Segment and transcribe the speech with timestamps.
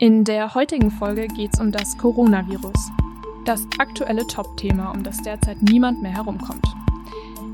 [0.00, 2.92] In der heutigen Folge geht es um das Coronavirus.
[3.44, 6.64] Das aktuelle Top-Thema, um das derzeit niemand mehr herumkommt.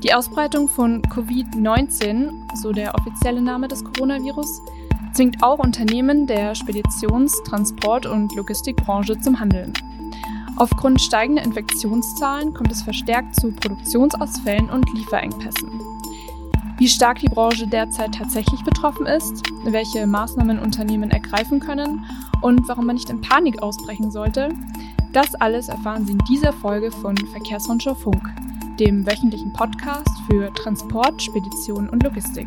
[0.03, 4.61] Die Ausbreitung von Covid-19, so der offizielle Name des Coronavirus,
[5.13, 9.73] zwingt auch Unternehmen der Speditions-, Transport- und Logistikbranche zum Handeln.
[10.55, 15.81] Aufgrund steigender Infektionszahlen kommt es verstärkt zu Produktionsausfällen und Lieferengpässen.
[16.77, 22.05] Wie stark die Branche derzeit tatsächlich betroffen ist, welche Maßnahmen Unternehmen ergreifen können
[22.45, 24.49] und warum man nicht in Panik ausbrechen sollte,
[25.13, 28.21] das alles erfahren Sie in dieser Folge von Verkehrsrundschau Funk,
[28.79, 32.45] dem wöchentlichen Podcast für Transport, Spedition und Logistik.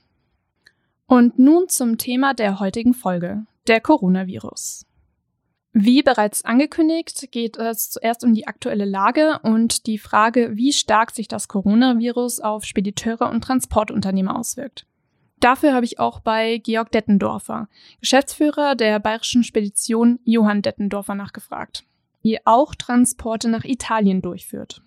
[1.07, 4.87] Und nun zum Thema der heutigen Folge, der Coronavirus.
[5.75, 11.11] Wie bereits angekündigt, geht es zuerst um die aktuelle Lage und die Frage, wie stark
[11.11, 14.87] sich das Coronavirus auf Spediteure und Transportunternehmer auswirkt.
[15.43, 21.85] Dafür habe ich auch bei Georg Dettendorfer, Geschäftsführer der bayerischen Spedition Johann Dettendorfer, nachgefragt,
[22.23, 24.83] die auch Transporte nach Italien durchführt.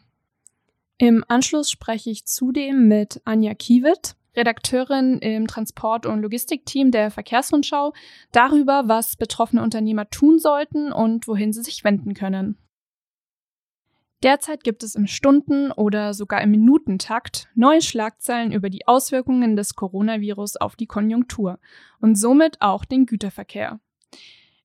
[0.98, 7.92] Im Anschluss spreche ich zudem mit Anja Kiewit, Redakteurin im Transport- und Logistikteam der Verkehrsrundschau,
[8.32, 12.58] darüber, was betroffene Unternehmer tun sollten und wohin sie sich wenden können.
[14.26, 19.76] Derzeit gibt es im Stunden- oder sogar im Minutentakt neue Schlagzeilen über die Auswirkungen des
[19.76, 21.60] Coronavirus auf die Konjunktur
[22.02, 23.80] und somit auch den Güterverkehr.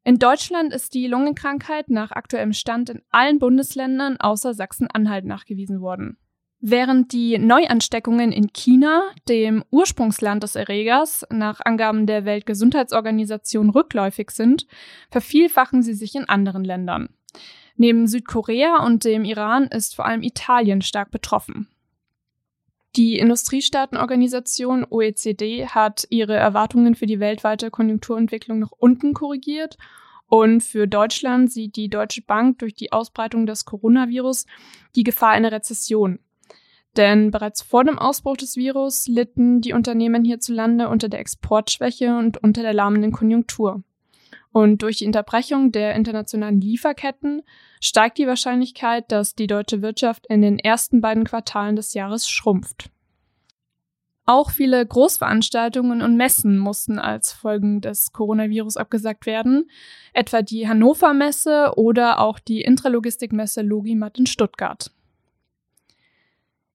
[0.02, 6.16] In Deutschland ist die Lungenkrankheit nach aktuellem Stand in allen Bundesländern außer Sachsen-Anhalt nachgewiesen worden.
[6.60, 14.66] Während die Neuansteckungen in China, dem Ursprungsland des Erregers, nach Angaben der Weltgesundheitsorganisation rückläufig sind,
[15.10, 17.10] vervielfachen sie sich in anderen Ländern.
[17.80, 21.66] Neben Südkorea und dem Iran ist vor allem Italien stark betroffen.
[22.94, 29.78] Die Industriestaatenorganisation OECD hat ihre Erwartungen für die weltweite Konjunkturentwicklung nach unten korrigiert
[30.26, 34.44] und für Deutschland sieht die Deutsche Bank durch die Ausbreitung des Coronavirus
[34.94, 36.18] die Gefahr einer Rezession.
[36.98, 42.36] Denn bereits vor dem Ausbruch des Virus litten die Unternehmen hierzulande unter der Exportschwäche und
[42.42, 43.82] unter der lahmenden Konjunktur.
[44.52, 47.42] Und durch die Unterbrechung der internationalen Lieferketten
[47.80, 52.90] steigt die Wahrscheinlichkeit, dass die deutsche Wirtschaft in den ersten beiden Quartalen des Jahres schrumpft.
[54.26, 59.68] Auch viele Großveranstaltungen und Messen mussten als Folgen des Coronavirus abgesagt werden,
[60.12, 64.92] etwa die Hannover Messe oder auch die Intralogistikmesse Logimat in Stuttgart.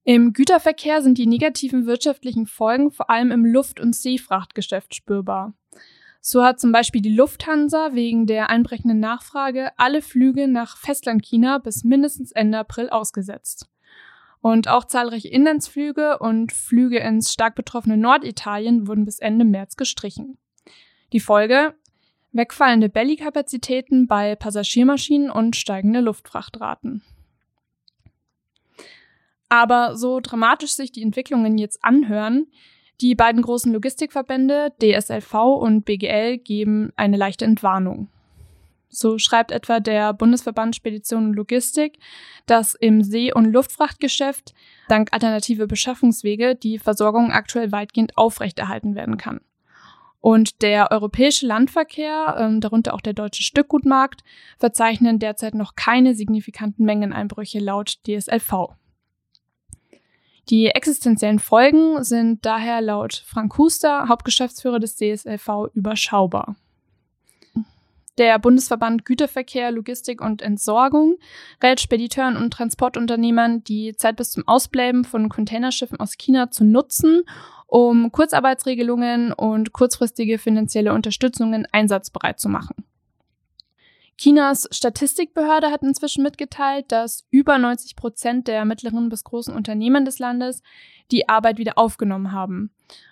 [0.04, 5.54] Im Güterverkehr sind die negativen wirtschaftlichen Folgen vor allem im Luft- und Seefrachtgeschäft spürbar.
[6.28, 11.84] So hat zum Beispiel die Lufthansa wegen der einbrechenden Nachfrage alle Flüge nach Festlandchina bis
[11.84, 13.70] mindestens Ende April ausgesetzt.
[14.42, 20.40] Und auch zahlreiche Inlandsflüge und Flüge ins stark betroffene Norditalien wurden bis Ende März gestrichen.
[21.14, 21.76] Die Folge?
[22.32, 27.04] Wegfallende Belly-Kapazitäten bei Passagiermaschinen und steigende Luftfrachtraten.
[29.48, 32.48] Aber so dramatisch sich die Entwicklungen jetzt anhören,
[33.02, 38.10] die beiden großen Logistikverbände DSLV und BGL geben eine leichte Entwarnung.
[38.90, 42.00] So schreibt etwa der Bundesverband Spedition und Logistik,
[42.46, 44.54] dass im See- und Luftfrachtgeschäft
[44.88, 49.42] dank alternative Beschaffungswege die Versorgung aktuell weitgehend aufrechterhalten werden kann.
[50.22, 54.24] Und der europäische Landverkehr, ähm, darunter auch der deutsche Stückgutmarkt,
[54.58, 58.76] verzeichnen derzeit noch keine signifikanten Mengeneinbrüche laut DSLV.
[60.50, 66.56] Die existenziellen Folgen sind daher laut Frank Huster, Hauptgeschäftsführer des DSLV, überschaubar.
[68.18, 71.18] Der Bundesverband Güterverkehr, Logistik und Entsorgung
[71.62, 77.24] rät Spediteuren und Transportunternehmern, die Zeit bis zum Ausbleiben von Containerschiffen aus China zu nutzen,
[77.68, 82.86] um Kurzarbeitsregelungen und kurzfristige finanzielle Unterstützungen einsatzbereit zu machen.
[84.18, 90.20] Chinas Statistikbehörde hat inzwischen mitgeteilt, dass über 90 Prozent der mittleren bis großen Unternehmen des
[90.20, 90.62] Landes
[91.12, 92.72] die Arbeit wieder aufgenommen haben.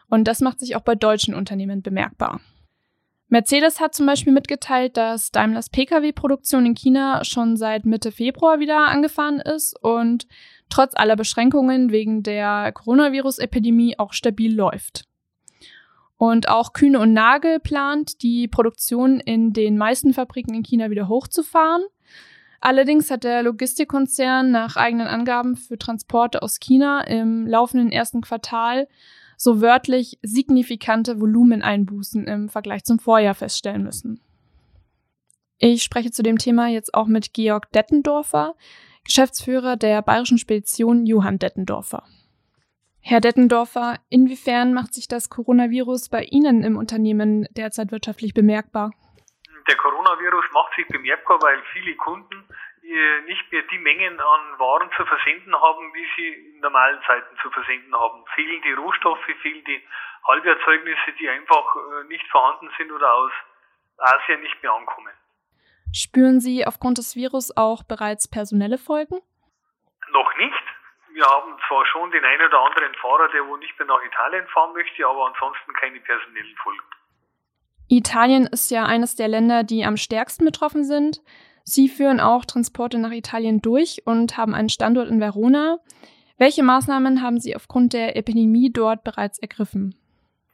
[0.10, 2.40] Und das macht sich auch bei deutschen Unternehmen bemerkbar.
[3.28, 8.88] Mercedes hat zum Beispiel mitgeteilt, dass Daimlers Pkw-Produktion in China schon seit Mitte Februar wieder
[8.88, 10.28] angefahren ist und
[10.70, 15.06] trotz aller Beschränkungen wegen der Coronavirus-Epidemie auch stabil läuft.
[16.18, 21.08] Und auch Kühne und Nagel plant, die Produktion in den meisten Fabriken in China wieder
[21.08, 21.84] hochzufahren.
[22.62, 28.88] Allerdings hat der Logistikkonzern nach eigenen Angaben für Transporte aus China im laufenden ersten Quartal
[29.36, 34.22] so wörtlich signifikante Volumeneinbußen im Vergleich zum Vorjahr feststellen müssen.
[35.58, 38.56] Ich spreche zu dem Thema jetzt auch mit Georg Dettendorfer,
[39.04, 42.04] Geschäftsführer der Bayerischen Spedition Johann Dettendorfer.
[43.06, 48.92] Herr Dettendorfer, inwiefern macht sich das Coronavirus bei Ihnen im Unternehmen derzeit wirtschaftlich bemerkbar?
[49.68, 52.48] Der Coronavirus macht sich bemerkbar, weil viele Kunden
[52.82, 57.36] äh, nicht mehr die Mengen an Waren zu versenden haben, wie sie in normalen Zeiten
[57.42, 58.24] zu versenden haben.
[58.36, 59.82] Fehlen die Rohstoffe, fehlen die
[60.26, 63.32] Halberzeugnisse, die einfach äh, nicht vorhanden sind oder aus
[63.98, 65.12] Asien nicht mehr ankommen.
[65.94, 69.20] Spüren Sie aufgrund des Virus auch bereits personelle Folgen?
[70.12, 70.63] Noch nicht.
[71.14, 74.48] Wir haben zwar schon den einen oder anderen Fahrer, der wohl nicht mehr nach Italien
[74.48, 76.82] fahren möchte, aber ansonsten keine personellen Folgen.
[77.88, 81.22] Italien ist ja eines der Länder, die am stärksten betroffen sind.
[81.64, 85.78] Sie führen auch Transporte nach Italien durch und haben einen Standort in Verona.
[86.40, 89.96] Welche Maßnahmen haben Sie aufgrund der Epidemie dort bereits ergriffen?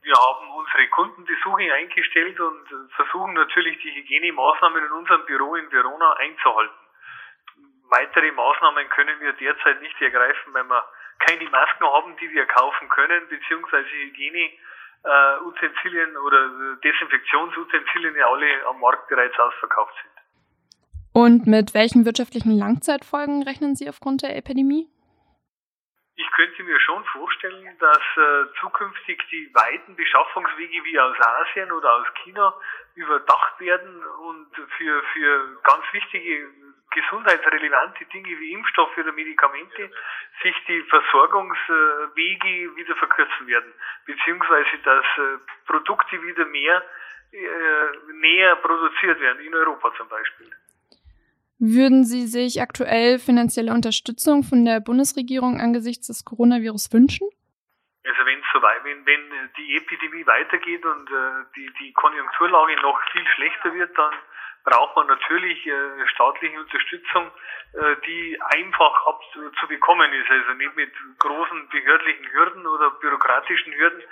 [0.02, 6.14] Wir haben unsere Kundenbesuche eingestellt und versuchen natürlich die Hygienemaßnahmen in unserem Büro in Verona
[6.20, 6.89] einzuhalten.
[7.90, 10.84] Weitere Maßnahmen können wir derzeit nicht ergreifen, weil wir
[11.20, 18.80] keine Masken haben, die wir kaufen können, beziehungsweise Hygieneutensilien äh, oder Desinfektionsutensilien ja alle am
[18.80, 20.12] Markt bereits ausverkauft sind.
[21.14, 24.88] Und mit welchen wirtschaftlichen Langzeitfolgen rechnen Sie aufgrund der Epidemie?
[26.16, 31.94] Ich könnte mir schon vorstellen, dass äh, zukünftig die weiten Beschaffungswege wie aus Asien oder
[31.96, 32.54] aus China
[32.96, 34.48] überdacht werden und
[34.78, 36.50] für, für ganz wichtige
[36.92, 39.92] gesundheitsrelevante Dinge wie Impfstoffe oder Medikamente
[40.44, 43.74] sich die Versorgungswege wieder verkürzen werden,
[44.06, 46.84] beziehungsweise dass äh, Produkte wieder mehr
[47.32, 50.50] äh, näher produziert werden, in Europa zum Beispiel.
[51.60, 57.28] Würden Sie sich aktuell finanzielle Unterstützung von der Bundesregierung angesichts des Coronavirus wünschen?
[58.06, 63.28] Also wenn so wenn, wenn die Epidemie weitergeht und äh, die, die Konjunkturlage noch viel
[63.36, 64.14] schlechter wird, dann
[64.70, 67.32] braucht man natürlich äh, staatliche Unterstützung,
[67.74, 70.30] äh, die einfach ab zu bekommen ist.
[70.30, 74.04] Also nicht mit großen behördlichen Hürden oder bürokratischen Hürden,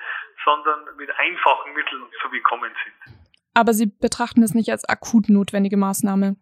[0.44, 3.16] sondern mit einfachen Mitteln zu bekommen sind.
[3.54, 6.36] Aber Sie betrachten es nicht als akut notwendige Maßnahme?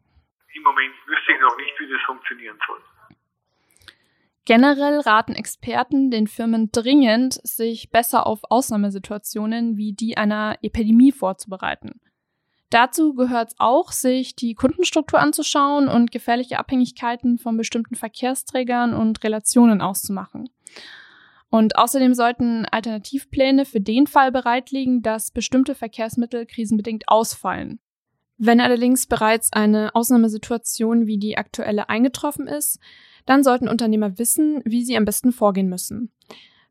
[0.56, 2.82] im Moment wüsste ich noch nicht, wie das funktionieren soll.
[4.46, 12.00] Generell raten Experten den Firmen dringend, sich besser auf Ausnahmesituationen wie die einer Epidemie vorzubereiten.
[12.76, 19.24] Dazu gehört es auch, sich die Kundenstruktur anzuschauen und gefährliche Abhängigkeiten von bestimmten Verkehrsträgern und
[19.24, 20.50] Relationen auszumachen.
[21.50, 27.80] Und außerdem sollten Alternativpläne für den Fall bereitliegen, dass bestimmte Verkehrsmittel krisenbedingt ausfallen.
[28.38, 32.80] Wenn allerdings bereits eine Ausnahmesituation wie die aktuelle eingetroffen ist,
[33.26, 36.12] dann sollten Unternehmer wissen, wie sie am besten vorgehen müssen.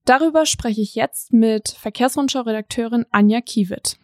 [0.04, 3.96] Darüber spreche ich jetzt mit Verkehrsrundschau-Redakteurin Anja Kiewit.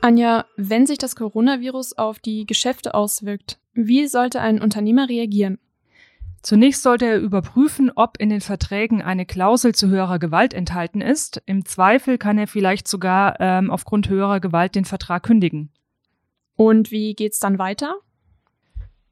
[0.00, 5.58] Anja, wenn sich das Coronavirus auf die Geschäfte auswirkt, wie sollte ein Unternehmer reagieren?
[6.40, 11.42] Zunächst sollte er überprüfen, ob in den Verträgen eine Klausel zu höherer Gewalt enthalten ist.
[11.46, 15.70] Im Zweifel kann er vielleicht sogar ähm, aufgrund höherer Gewalt den Vertrag kündigen.
[16.54, 17.96] Und wie geht's dann weiter?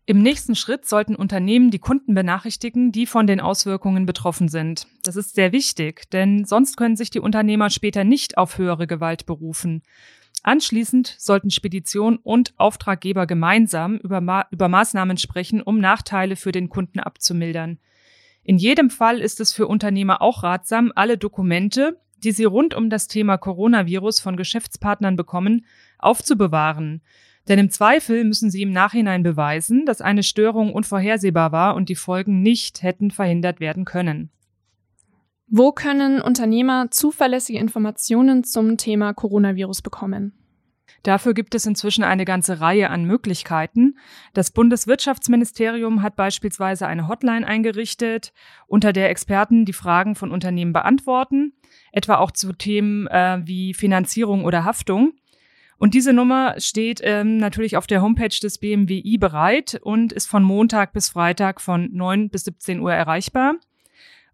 [0.09, 4.87] Im nächsten Schritt sollten Unternehmen die Kunden benachrichtigen, die von den Auswirkungen betroffen sind.
[5.03, 9.27] Das ist sehr wichtig, denn sonst können sich die Unternehmer später nicht auf höhere Gewalt
[9.27, 9.83] berufen.
[10.43, 16.69] Anschließend sollten Spedition und Auftraggeber gemeinsam über, Ma über Maßnahmen sprechen, um Nachteile für den
[16.69, 17.79] Kunden abzumildern.
[18.45, 22.91] In jedem Fall ist es für Unternehmer auch ratsam, alle Dokumente, die sie rund um
[22.91, 25.67] das Thema Coronavirus von Geschäftspartnern bekommen,
[25.99, 27.03] aufzubewahren.
[27.49, 31.95] Denn im Zweifel müssen sie im Nachhinein beweisen, dass eine Störung unvorhersehbar war und die
[31.95, 34.31] Folgen nicht hätten verhindert werden können.
[35.49, 40.33] Wo können Unternehmer zuverlässige Informationen zum Thema Coronavirus bekommen?
[41.05, 43.97] Dafür gibt es inzwischen eine ganze Reihe an Möglichkeiten.
[44.35, 48.33] Das Bundeswirtschaftsministerium hat beispielsweise eine Hotline eingerichtet,
[48.67, 51.53] unter der Experten die Fragen von Unternehmen beantworten,
[51.93, 55.13] etwa auch zu Themen äh, wie Finanzierung oder Haftung.
[55.79, 60.43] Und diese Nummer steht ähm, natürlich auf der Homepage des BMWI bereit und ist von
[60.43, 63.55] Montag bis Freitag von 9 bis 17 Uhr erreichbar.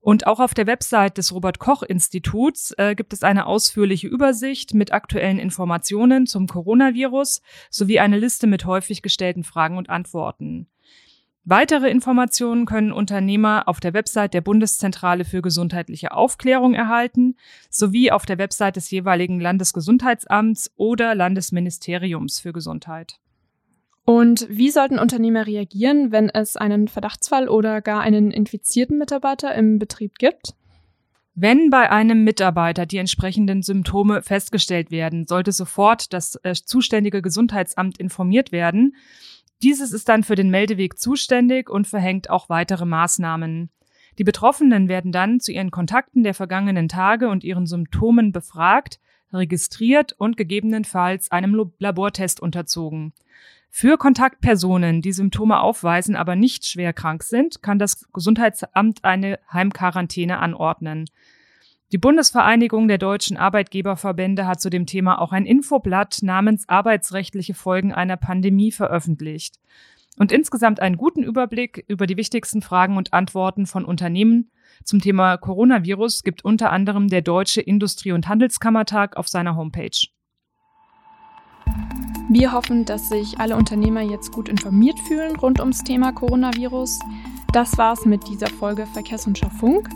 [0.03, 4.75] Und auch auf der Website des Robert Koch Instituts äh, gibt es eine ausführliche Übersicht
[4.75, 7.41] mit aktuellen Informationen zum Coronavirus
[7.71, 10.67] sowie eine Liste mit häufig gestellten Fragen und Antworten.
[11.45, 17.37] Weitere Informationen können Unternehmer auf der Website der Bundeszentrale für gesundheitliche Aufklärung erhalten,
[17.71, 23.22] sowie auf der Website des jeweiligen Landesgesundheitsamts oder Landesministeriums für Gesundheit.
[24.05, 29.79] Und wie sollten Unternehmer reagieren, wenn es einen Verdachtsfall oder gar einen infizierten Mitarbeiter im
[29.79, 30.55] Betrieb gibt?
[31.35, 37.99] Wenn bei einem Mitarbeiter die entsprechenden Symptome festgestellt werden, sollte sofort das äh, zuständige Gesundheitsamt
[37.99, 38.95] informiert werden
[39.63, 43.71] dieses ist dann für den Meldeweg zuständig und verhängt auch weitere Maßnahmen.
[44.19, 48.99] Die Betroffenen werden dann zu ihren Kontakten der vergangenen Tage und ihren Symptomen befragt,
[49.33, 53.13] registriert und gegebenenfalls einem Labortest unterzogen.
[53.75, 60.39] Für Kontaktpersonen, die Symptome aufweisen, aber nicht schwer krank sind, kann das Gesundheitsamt eine Heimquarantäne
[60.39, 61.07] anordnen.
[61.91, 67.95] Die Bundesvereinigung der deutschen Arbeitgeberverbände hat zu dem Thema auch ein Infoblatt namens Arbeitsrechtliche Folgen
[67.95, 69.59] einer Pandemie veröffentlicht
[70.19, 74.51] und insgesamt einen guten Überblick über die wichtigsten Fragen und Antworten von Unternehmen
[74.85, 80.09] zum Thema Coronavirus gibt unter anderem der Deutsche Industrie- und Handelskammertag auf seiner Homepage.
[82.35, 86.99] Wir hoffen, dass sich alle Unternehmer jetzt gut informiert fühlen rund ums Thema Coronavirus.
[87.53, 89.91] Das war's mit dieser Folge Verkehrsrundschau Funk.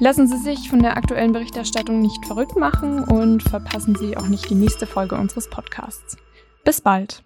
[0.00, 4.48] Lassen Sie sich von der aktuellen Berichterstattung nicht verrückt machen und verpassen Sie auch nicht
[4.48, 6.16] die nächste Folge unseres Podcasts.
[6.64, 7.25] Bis bald!